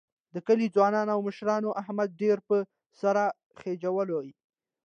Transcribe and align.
د 0.33 0.35
کلي 0.47 0.67
ځوانانو 0.75 1.11
او 1.15 1.19
مشرانو 1.27 1.69
احمد 1.81 2.09
ډېر 2.21 2.37
په 2.47 2.55
سر 2.99 3.15
خېجولی 3.59 4.29